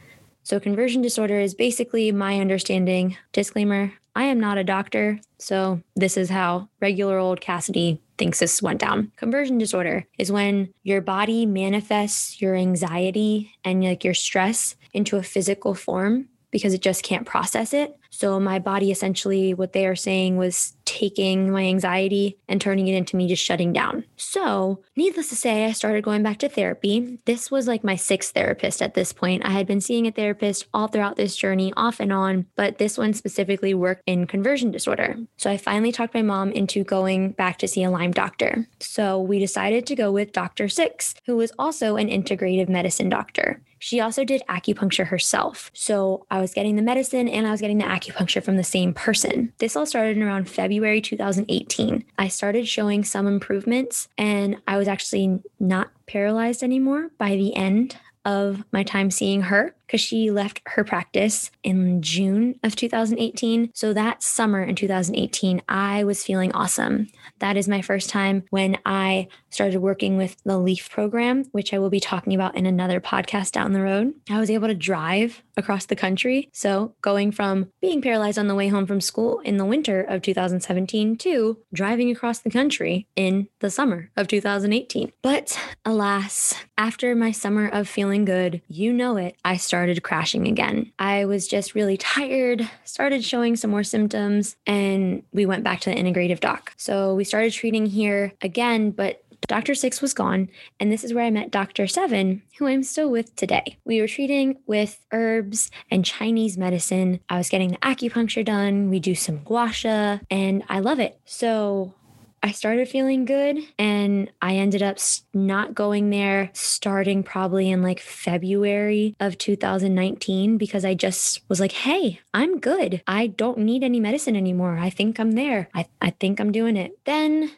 [0.43, 3.17] So, conversion disorder is basically my understanding.
[3.33, 8.61] Disclaimer I am not a doctor, so this is how regular old Cassidy thinks this
[8.61, 9.13] went down.
[9.17, 15.23] Conversion disorder is when your body manifests your anxiety and like your stress into a
[15.23, 17.97] physical form because it just can't process it.
[18.11, 22.97] So my body essentially what they are saying was taking my anxiety and turning it
[22.97, 24.05] into me just shutting down.
[24.17, 27.21] So, needless to say, I started going back to therapy.
[27.27, 29.47] This was like my sixth therapist at this point.
[29.47, 32.99] I had been seeing a therapist all throughout this journey, off and on, but this
[32.99, 35.17] one specifically worked in conversion disorder.
[35.37, 38.67] So, I finally talked my mom into going back to see a Lyme doctor.
[38.81, 40.69] So, we decided to go with Dr.
[40.69, 43.63] Six, who was also an integrative medicine doctor.
[43.81, 45.71] She also did acupuncture herself.
[45.75, 48.93] So I was getting the medicine and I was getting the acupuncture from the same
[48.93, 49.53] person.
[49.59, 52.05] This all started in around February 2018.
[52.19, 57.97] I started showing some improvements and I was actually not paralyzed anymore by the end
[58.27, 63.73] of my time seeing her because she left her practice in June of 2018.
[63.75, 67.09] So that summer in 2018, I was feeling awesome.
[67.41, 71.81] That is my first time when I started working with the LEAF program, which I
[71.81, 74.15] will be talking about in another podcast down the road.
[74.31, 76.49] I was able to drive across the country.
[76.53, 80.23] So going from being paralyzed on the way home from school in the winter of
[80.23, 85.13] 2017 to driving across the country in the summer of 2018.
[85.21, 90.47] But alas, after my summer of feeling good, you know it, I started started crashing
[90.47, 90.93] again.
[90.99, 95.91] I was just really tired, started showing some more symptoms, and we went back to
[95.91, 96.75] the integrative doc.
[96.77, 99.75] So we started treating here again, but Dr.
[99.75, 101.87] Six was gone, and this is where I met Dr.
[101.87, 103.79] Seven, who I'm still with today.
[103.87, 107.21] We were treating with herbs and Chinese medicine.
[107.31, 108.91] I was getting the acupuncture done.
[108.91, 111.19] We do some gua sha, and I love it.
[111.25, 111.95] So
[112.43, 114.99] I started feeling good and I ended up
[115.35, 121.73] not going there starting probably in like February of 2019 because I just was like,
[121.73, 123.03] hey, I'm good.
[123.07, 124.79] I don't need any medicine anymore.
[124.79, 125.69] I think I'm there.
[125.75, 126.99] I, I think I'm doing it.
[127.05, 127.51] Then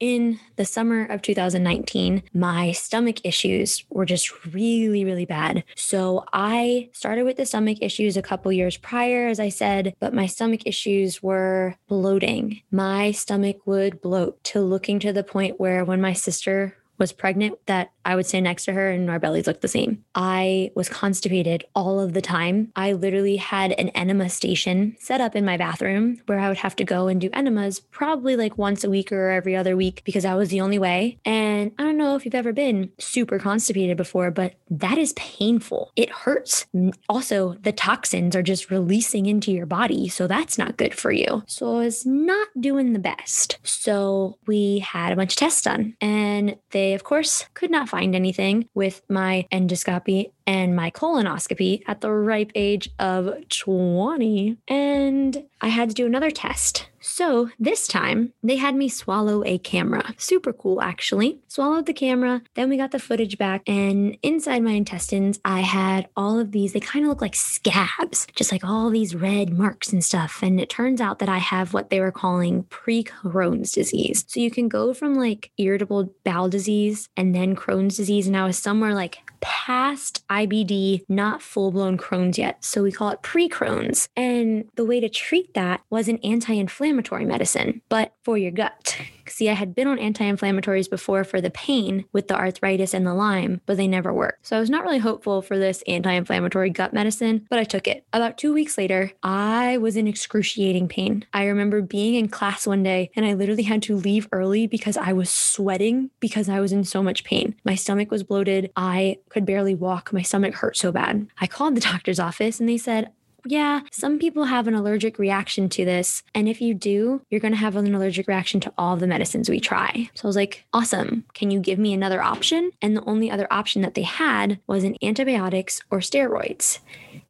[0.00, 5.62] in the summer of 2019, my stomach issues were just really, really bad.
[5.76, 10.14] So I started with the stomach issues a couple years prior, as I said, but
[10.14, 12.62] my stomach issues were bloating.
[12.70, 17.58] My stomach would bloat to looking to the point where when my sister was pregnant
[17.66, 20.04] that I would stand next to her and our bellies looked the same.
[20.14, 22.72] I was constipated all of the time.
[22.76, 26.76] I literally had an enema station set up in my bathroom where I would have
[26.76, 30.22] to go and do enemas probably like once a week or every other week because
[30.22, 31.18] that was the only way.
[31.24, 35.92] And I don't know if you've ever been super constipated before, but that is painful.
[35.96, 36.66] It hurts.
[37.08, 40.08] Also, the toxins are just releasing into your body.
[40.08, 41.42] So that's not good for you.
[41.46, 43.58] So I was not doing the best.
[43.62, 45.96] So we had a bunch of tests done.
[46.00, 52.00] And they, of course, could not find anything with my endoscopy and my colonoscopy at
[52.00, 54.56] the ripe age of 20.
[54.66, 56.88] And I had to do another test.
[57.00, 60.14] So this time they had me swallow a camera.
[60.18, 61.38] Super cool, actually.
[61.48, 66.08] Swallowed the camera, then we got the footage back, and inside my intestines, I had
[66.16, 69.92] all of these, they kind of look like scabs, just like all these red marks
[69.92, 70.42] and stuff.
[70.42, 74.24] And it turns out that I have what they were calling pre Crohn's disease.
[74.28, 78.44] So you can go from like irritable bowel disease and then Crohn's disease, and I
[78.44, 82.64] was somewhere like past IBD, not full blown Crohn's yet.
[82.64, 84.08] So we call it pre Crohn's.
[84.16, 88.96] And the way to treat that was an anti inflammatory medicine, but for your gut.
[89.30, 93.06] See, I had been on anti inflammatories before for the pain with the arthritis and
[93.06, 94.46] the Lyme, but they never worked.
[94.46, 97.86] So I was not really hopeful for this anti inflammatory gut medicine, but I took
[97.86, 98.04] it.
[98.12, 101.24] About two weeks later, I was in excruciating pain.
[101.32, 104.96] I remember being in class one day and I literally had to leave early because
[104.96, 107.54] I was sweating because I was in so much pain.
[107.64, 108.70] My stomach was bloated.
[108.76, 110.12] I could barely walk.
[110.12, 111.28] My stomach hurt so bad.
[111.40, 113.10] I called the doctor's office and they said,
[113.46, 116.22] yeah, some people have an allergic reaction to this.
[116.34, 119.48] And if you do, you're going to have an allergic reaction to all the medicines
[119.48, 120.10] we try.
[120.14, 121.24] So I was like, awesome.
[121.34, 122.70] Can you give me another option?
[122.82, 126.80] And the only other option that they had was an antibiotics or steroids.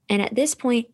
[0.08, 0.88] And at this point,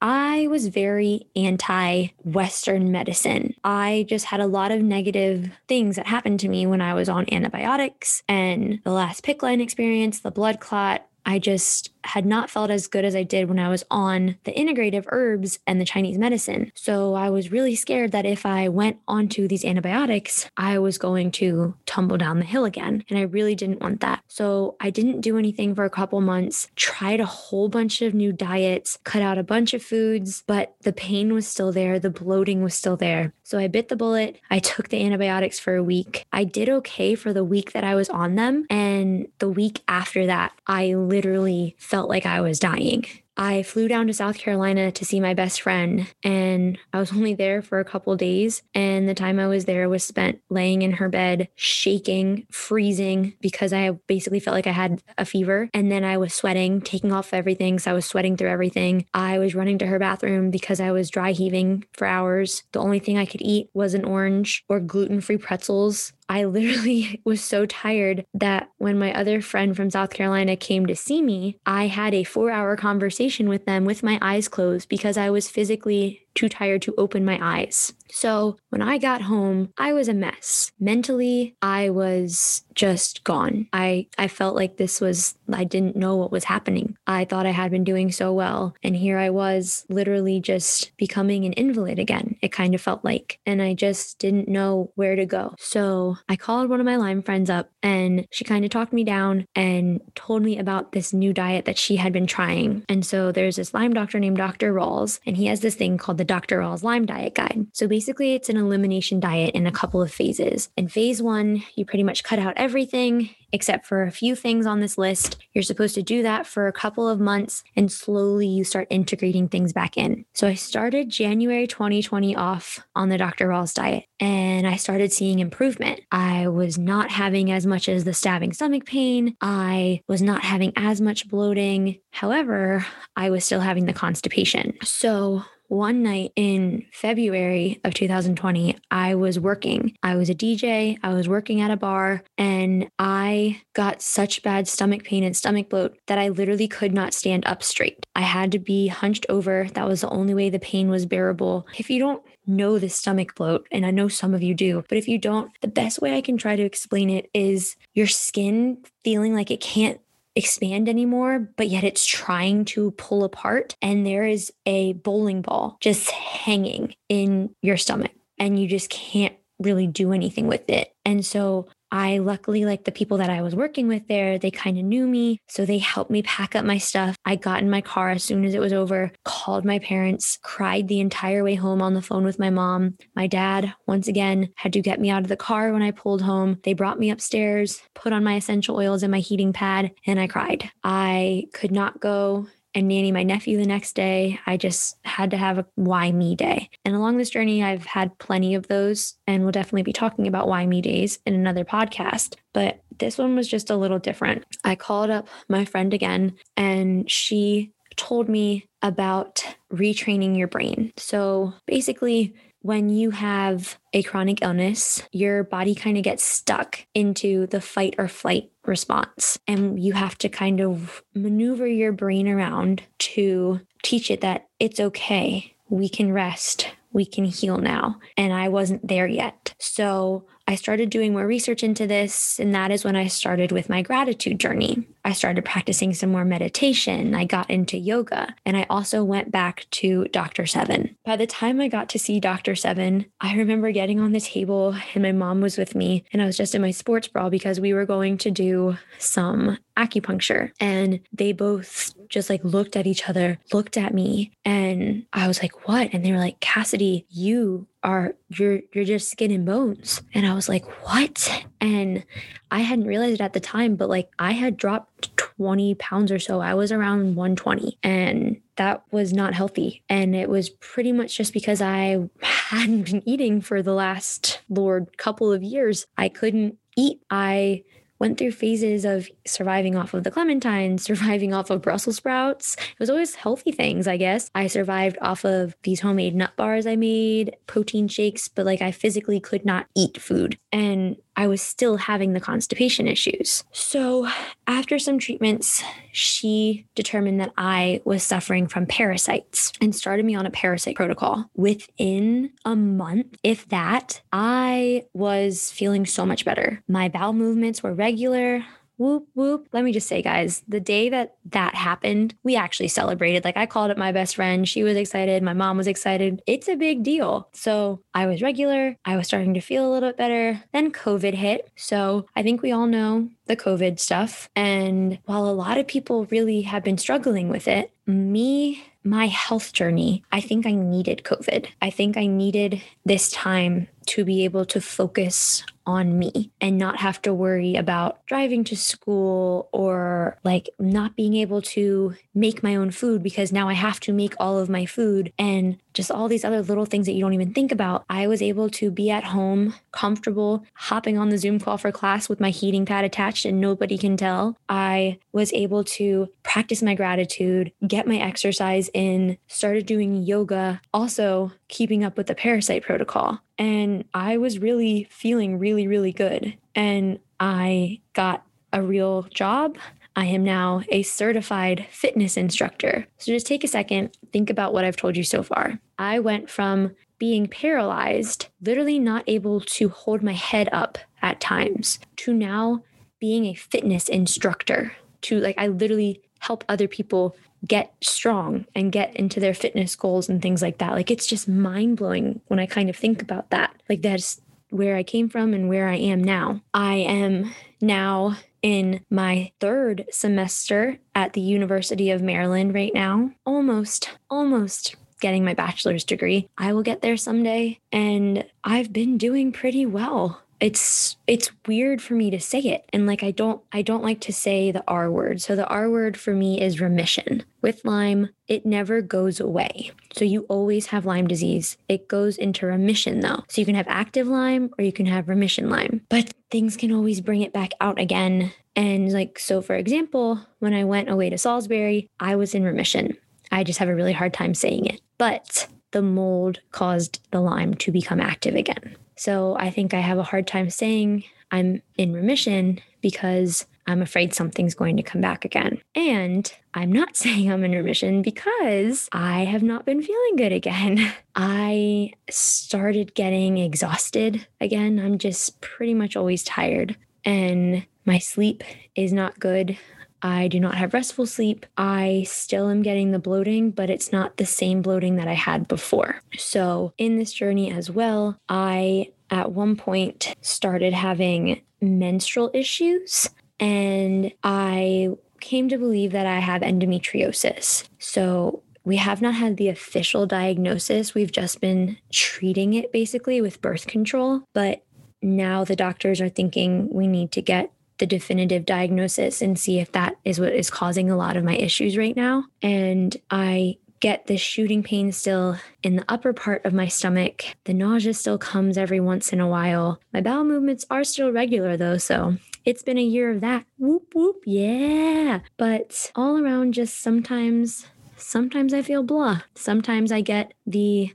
[0.00, 3.54] I was very anti Western medicine.
[3.64, 7.08] I just had a lot of negative things that happened to me when I was
[7.08, 11.06] on antibiotics and the last PICC line experience, the blood clot.
[11.24, 14.52] I just had not felt as good as I did when I was on the
[14.52, 16.72] integrative herbs and the Chinese medicine.
[16.74, 21.30] So I was really scared that if I went onto these antibiotics, I was going
[21.32, 23.04] to tumble down the hill again.
[23.08, 24.22] And I really didn't want that.
[24.28, 28.32] So I didn't do anything for a couple months, tried a whole bunch of new
[28.32, 31.98] diets, cut out a bunch of foods, but the pain was still there.
[31.98, 33.32] The bloating was still there.
[33.42, 34.40] So I bit the bullet.
[34.50, 36.26] I took the antibiotics for a week.
[36.32, 38.66] I did okay for the week that I was on them.
[38.68, 43.06] And the week after that, I literally felt felt like I was dying.
[43.38, 47.32] I flew down to South Carolina to see my best friend, and I was only
[47.32, 48.62] there for a couple days.
[48.74, 53.72] And the time I was there was spent laying in her bed, shaking, freezing because
[53.72, 55.70] I basically felt like I had a fever.
[55.72, 57.78] And then I was sweating, taking off everything.
[57.78, 59.06] So I was sweating through everything.
[59.14, 62.62] I was running to her bathroom because I was dry heaving for hours.
[62.72, 66.12] The only thing I could eat was an orange or gluten free pretzels.
[66.28, 70.96] I literally was so tired that when my other friend from South Carolina came to
[70.96, 75.16] see me, I had a four hour conversation with them with my eyes closed because
[75.16, 77.94] I was physically too tired to open my eyes.
[78.10, 80.70] So when I got home, I was a mess.
[80.78, 83.66] Mentally, I was just gone.
[83.72, 86.96] I, I felt like this was, I didn't know what was happening.
[87.06, 88.74] I thought I had been doing so well.
[88.82, 92.36] And here I was literally just becoming an invalid again.
[92.42, 95.54] It kind of felt like, and I just didn't know where to go.
[95.58, 99.04] So I called one of my Lyme friends up and she kind of talked me
[99.04, 102.84] down and told me about this new diet that she had been trying.
[102.88, 104.72] And so there's this Lyme doctor named Dr.
[104.72, 106.58] Rawls, and he has this thing called the Dr.
[106.58, 107.66] Rawls Lyme Diet Guide.
[107.72, 110.68] So basically, it's an elimination diet in a couple of phases.
[110.76, 114.80] In phase one, you pretty much cut out everything except for a few things on
[114.80, 115.38] this list.
[115.54, 119.48] You're supposed to do that for a couple of months and slowly you start integrating
[119.48, 120.24] things back in.
[120.34, 123.48] So I started January 2020 off on the Dr.
[123.48, 126.00] Rawls diet and I started seeing improvement.
[126.10, 129.36] I was not having as much as the stabbing stomach pain.
[129.40, 132.00] I was not having as much bloating.
[132.10, 132.84] However,
[133.14, 134.76] I was still having the constipation.
[134.82, 139.96] So one night in February of 2020, I was working.
[140.02, 144.68] I was a DJ, I was working at a bar, and I got such bad
[144.68, 148.06] stomach pain and stomach bloat that I literally could not stand up straight.
[148.14, 149.68] I had to be hunched over.
[149.74, 151.66] That was the only way the pain was bearable.
[151.78, 154.98] If you don't know the stomach bloat, and I know some of you do, but
[154.98, 158.78] if you don't, the best way I can try to explain it is your skin
[159.04, 160.00] feeling like it can't
[160.36, 163.74] expand anymore, but yet it's trying to pull apart.
[163.82, 169.34] And there is a bowling ball just hanging in your stomach, and you just can't
[169.58, 170.94] really do anything with it.
[171.04, 174.78] And so I luckily, like the people that I was working with there, they kind
[174.78, 175.38] of knew me.
[175.48, 177.16] So they helped me pack up my stuff.
[177.24, 180.88] I got in my car as soon as it was over, called my parents, cried
[180.88, 182.96] the entire way home on the phone with my mom.
[183.14, 186.22] My dad, once again, had to get me out of the car when I pulled
[186.22, 186.58] home.
[186.64, 190.26] They brought me upstairs, put on my essential oils and my heating pad, and I
[190.26, 190.70] cried.
[190.82, 194.38] I could not go and nanny my nephew the next day.
[194.46, 196.68] I just had to have a why me day.
[196.84, 200.46] And along this journey, I've had plenty of those, and we'll definitely be talking about
[200.46, 202.36] why me days in another podcast.
[202.52, 204.44] But this one was just a little different.
[204.62, 210.92] I called up my friend again, and she told me about retraining your brain.
[210.98, 212.34] So basically,
[212.66, 217.94] when you have a chronic illness, your body kind of gets stuck into the fight
[217.96, 219.38] or flight response.
[219.46, 224.80] And you have to kind of maneuver your brain around to teach it that it's
[224.80, 225.54] okay.
[225.68, 226.68] We can rest.
[226.92, 228.00] We can heal now.
[228.16, 229.54] And I wasn't there yet.
[229.60, 233.68] So I started doing more research into this, and that is when I started with
[233.68, 234.88] my gratitude journey.
[235.06, 237.14] I started practicing some more meditation.
[237.14, 240.46] I got into yoga, and I also went back to Dr.
[240.46, 240.96] Seven.
[241.04, 242.56] By the time I got to see Dr.
[242.56, 246.26] Seven, I remember getting on the table, and my mom was with me, and I
[246.26, 250.50] was just in my sports bra because we were going to do some acupuncture.
[250.58, 255.42] And they both just like looked at each other, looked at me, and I was
[255.42, 260.02] like, "What?" And they were like, "Cassidy, you are you're you're just skin and bones."
[260.14, 262.04] And I was like, "What?" And
[262.50, 266.18] I hadn't realized it at the time, but like I had dropped 20 pounds or
[266.18, 266.40] so.
[266.40, 269.82] I was around 120 and that was not healthy.
[269.88, 274.96] And it was pretty much just because I hadn't been eating for the last Lord
[274.96, 275.86] couple of years.
[275.96, 277.00] I couldn't eat.
[277.10, 277.64] I
[277.98, 282.56] went through phases of surviving off of the clementines, surviving off of Brussels sprouts.
[282.56, 284.30] It was always healthy things, I guess.
[284.34, 288.70] I survived off of these homemade nut bars I made, protein shakes, but like I
[288.70, 290.38] physically could not eat food.
[290.56, 293.44] And I was still having the constipation issues.
[293.52, 294.08] So,
[294.46, 300.24] after some treatments, she determined that I was suffering from parasites and started me on
[300.24, 301.30] a parasite protocol.
[301.36, 306.62] Within a month, if that, I was feeling so much better.
[306.68, 308.42] My bowel movements were regular
[308.76, 309.48] whoop whoop.
[309.52, 313.24] Let me just say guys the day that that happened we actually celebrated.
[313.24, 314.48] Like i called up my best friend.
[314.48, 315.22] She was excited.
[315.22, 316.22] My mom was excited.
[316.26, 317.28] It's a big deal.
[317.32, 318.76] So i was regular.
[318.84, 320.42] I was starting to feel a little bit better.
[320.52, 321.50] Then covid hit.
[321.56, 324.28] So i think we all know the covid stuff.
[324.36, 329.52] And while a lot of people really have been struggling with it me my health
[329.52, 331.48] journey, I think I needed COVID.
[331.60, 336.78] I think I needed this time to be able to focus on me and not
[336.78, 342.54] have to worry about driving to school or like not being able to make my
[342.54, 346.08] own food because now I have to make all of my food and just all
[346.08, 347.84] these other little things that you don't even think about.
[347.90, 352.08] I was able to be at home, comfortable, hopping on the Zoom call for class
[352.08, 354.38] with my heating pad attached and nobody can tell.
[354.48, 361.32] I was able to practice my gratitude, get my exercise in, started doing yoga, also
[361.48, 363.20] keeping up with the parasite protocol.
[363.38, 366.36] And I was really feeling really, really good.
[366.54, 369.58] And I got a real job.
[369.94, 372.86] I am now a certified fitness instructor.
[372.98, 375.58] So just take a second, think about what I've told you so far.
[375.78, 381.78] I went from being paralyzed, literally not able to hold my head up at times,
[381.96, 382.62] to now
[383.00, 384.72] being a fitness instructor.
[385.02, 387.16] To like, I literally help other people
[387.46, 390.72] get strong and get into their fitness goals and things like that.
[390.72, 393.54] Like it's just mind blowing when I kind of think about that.
[393.68, 394.20] Like that's
[394.50, 396.40] where I came from and where I am now.
[396.54, 403.10] I am now in my third semester at the University of Maryland right now.
[403.24, 406.28] Almost, almost getting my bachelor's degree.
[406.38, 411.94] I will get there someday and I've been doing pretty well it's it's weird for
[411.94, 412.68] me to say it.
[412.72, 415.20] And like i don't i don't like to say the r word.
[415.20, 417.24] So the r word for me is remission.
[417.42, 419.70] With lyme it never goes away.
[419.94, 421.56] So you always have lyme disease.
[421.68, 423.24] It goes into remission though.
[423.28, 425.82] So you can have active lyme or you can have remission lyme.
[425.88, 428.32] But things can always bring it back out again.
[428.54, 432.96] And like so for example when i went away to salisbury i was in remission.
[433.32, 434.80] I just have a really hard time saying it.
[434.98, 439.98] But the mold caused the lyme to become active again so I think I have
[439.98, 445.24] a hard time saying I'm in remission because I'm afraid something's going to come back
[445.24, 445.60] again.
[445.74, 450.92] And I'm not saying I'm in remission because I have not been feeling good again.
[451.16, 454.78] I started getting exhausted again.
[454.78, 458.44] I'm just pretty much always tired, and my sleep
[458.74, 459.58] is not good.
[460.02, 461.46] I do not have restful sleep.
[461.56, 465.48] I still am getting the bloating, but it's not the same bloating that I had
[465.48, 466.02] before.
[466.16, 474.12] So, in this journey as well, I at one point started having menstrual issues and
[474.22, 474.90] I
[475.20, 477.68] came to believe that I have endometriosis.
[477.78, 480.94] So we have not had the official diagnosis.
[480.94, 484.22] We've just been treating it basically with birth control.
[484.34, 484.62] But
[485.02, 489.72] now the doctors are thinking we need to get the definitive diagnosis and see if
[489.72, 492.24] that is what is causing a lot of my issues right now.
[492.42, 497.24] And I get this shooting pain still in the upper part of my stomach.
[497.44, 499.80] The nausea still comes every once in a while.
[499.92, 503.44] My bowel movements are still regular though, so it's been a year of that.
[503.58, 505.20] Whoop, whoop, yeah.
[505.36, 507.66] But all around, just sometimes,
[507.96, 509.22] sometimes I feel blah.
[509.34, 510.92] Sometimes I get the.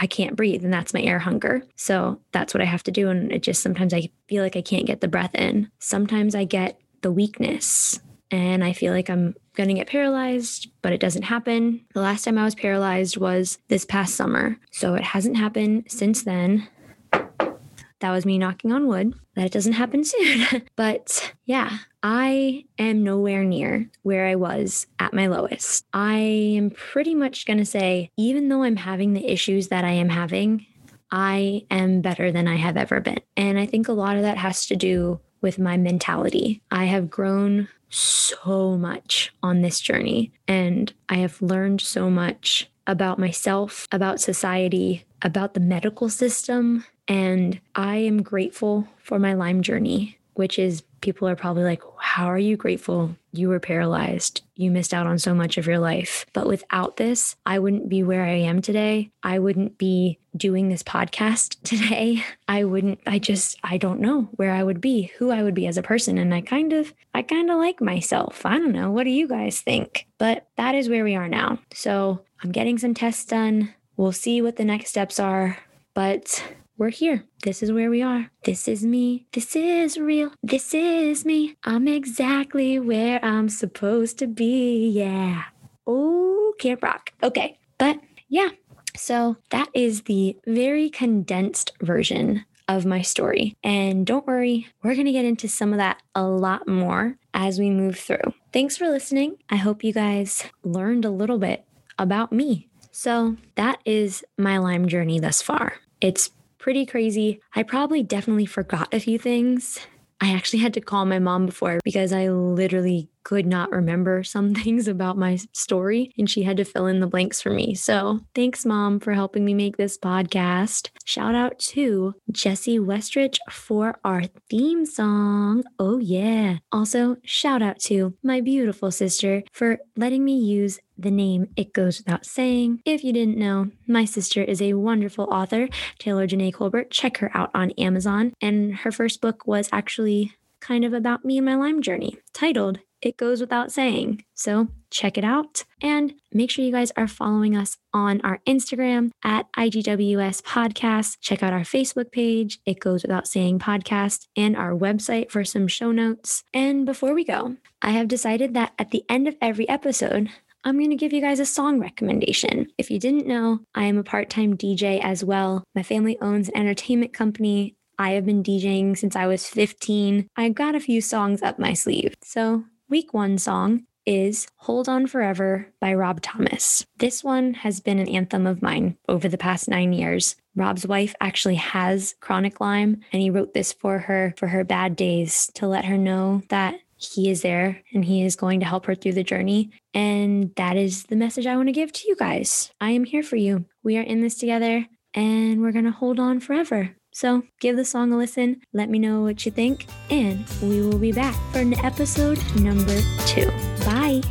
[0.00, 1.62] I can't breathe, and that's my air hunger.
[1.76, 3.10] So that's what I have to do.
[3.10, 5.70] And it just sometimes I feel like I can't get the breath in.
[5.78, 10.92] Sometimes I get the weakness and I feel like I'm going to get paralyzed, but
[10.92, 11.84] it doesn't happen.
[11.94, 14.56] The last time I was paralyzed was this past summer.
[14.70, 16.66] So it hasn't happened since then.
[17.12, 20.62] That was me knocking on wood that it doesn't happen soon.
[20.76, 25.84] but yeah, I am nowhere near where I was at my lowest.
[25.92, 29.92] I am pretty much going to say, even though I'm having the issues that I
[29.92, 30.66] am having,
[31.10, 33.20] I am better than I have ever been.
[33.36, 36.62] And I think a lot of that has to do with my mentality.
[36.70, 43.18] I have grown so much on this journey and I have learned so much about
[43.18, 50.18] myself, about society, about the medical system, and I am grateful for my Lyme journey,
[50.34, 53.16] which is people are probably like, How are you grateful?
[53.32, 54.42] You were paralyzed.
[54.56, 56.26] You missed out on so much of your life.
[56.32, 59.10] But without this, I wouldn't be where I am today.
[59.22, 62.24] I wouldn't be doing this podcast today.
[62.48, 65.66] I wouldn't, I just, I don't know where I would be, who I would be
[65.66, 66.18] as a person.
[66.18, 68.44] And I kind of, I kind of like myself.
[68.44, 68.90] I don't know.
[68.90, 70.06] What do you guys think?
[70.18, 71.58] But that is where we are now.
[71.72, 73.74] So I'm getting some tests done.
[73.96, 75.58] We'll see what the next steps are.
[75.94, 76.42] But
[76.80, 77.26] we're here.
[77.42, 78.30] This is where we are.
[78.44, 79.26] This is me.
[79.32, 80.32] This is real.
[80.42, 81.54] This is me.
[81.62, 84.88] I'm exactly where I'm supposed to be.
[84.88, 85.42] Yeah.
[85.86, 87.12] Oh, Camp Rock.
[87.22, 87.58] Okay.
[87.78, 88.00] But
[88.30, 88.48] yeah.
[88.96, 93.54] So that is the very condensed version of my story.
[93.62, 97.58] And don't worry, we're going to get into some of that a lot more as
[97.58, 98.32] we move through.
[98.54, 99.36] Thanks for listening.
[99.50, 101.62] I hope you guys learned a little bit
[101.98, 102.68] about me.
[102.90, 105.74] So that is my Lyme journey thus far.
[106.00, 107.40] It's pretty crazy.
[107.56, 109.80] I probably definitely forgot a few things.
[110.20, 114.54] I actually had to call my mom before because I literally could not remember some
[114.60, 117.74] things about my story and she had to fill in the blanks for me.
[117.74, 120.90] So thanks, mom, for helping me make this podcast.
[121.04, 125.64] Shout out to Jesse Westrich for our theme song.
[125.78, 126.58] Oh, yeah.
[126.72, 131.98] Also, shout out to my beautiful sister for letting me use the name It Goes
[131.98, 132.82] Without Saying.
[132.84, 135.68] If you didn't know, my sister is a wonderful author,
[135.98, 136.90] Taylor Janae Colbert.
[136.90, 138.32] Check her out on Amazon.
[138.40, 142.78] And her first book was actually kind of about me and my Lyme journey, titled
[143.02, 144.24] It Goes Without Saying.
[144.34, 149.10] So check it out and make sure you guys are following us on our Instagram
[149.24, 151.18] at IGWS Podcast.
[151.20, 155.68] Check out our Facebook page, It Goes Without Saying Podcast, and our website for some
[155.68, 156.42] show notes.
[156.52, 160.30] And before we go, I have decided that at the end of every episode,
[160.62, 162.66] I'm going to give you guys a song recommendation.
[162.76, 165.64] If you didn't know, I am a part time DJ as well.
[165.74, 167.76] My family owns an entertainment company.
[168.00, 170.26] I have been DJing since I was 15.
[170.34, 172.14] I've got a few songs up my sleeve.
[172.22, 176.86] So, week one song is Hold On Forever by Rob Thomas.
[176.96, 180.34] This one has been an anthem of mine over the past nine years.
[180.56, 184.96] Rob's wife actually has chronic Lyme, and he wrote this for her for her bad
[184.96, 188.86] days to let her know that he is there and he is going to help
[188.86, 189.72] her through the journey.
[189.92, 192.70] And that is the message I want to give to you guys.
[192.80, 193.66] I am here for you.
[193.82, 196.96] We are in this together and we're going to hold on forever.
[197.20, 200.96] So give the song a listen, let me know what you think, and we will
[200.96, 203.50] be back for an episode number two.
[203.84, 204.22] Bye.